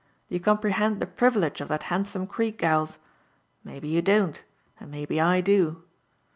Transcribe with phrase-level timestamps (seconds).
[0.31, 2.97] D'ye comprehend the priyilege of that handsome creek, gals?
[3.63, 4.43] Maybe you don't,
[4.79, 5.83] and maybe I do.